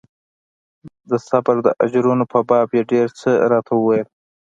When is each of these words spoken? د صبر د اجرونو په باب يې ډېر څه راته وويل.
د 1.09 1.11
صبر 1.29 1.55
د 1.65 1.67
اجرونو 1.83 2.23
په 2.33 2.39
باب 2.49 2.69
يې 2.77 2.81
ډېر 2.91 3.07
څه 3.19 3.29
راته 3.51 3.71
وويل. 3.75 4.07